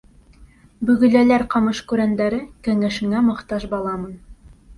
Бөгөләләр 0.89 1.45
ҡамыш-күрәндәре 1.55 2.41
Кәңәшеңә 2.69 3.23
мохтаж 3.29 3.69
баламын. 3.77 4.19